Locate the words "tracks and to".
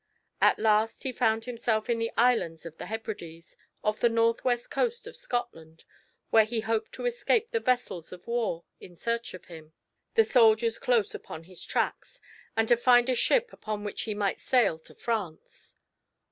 11.63-12.77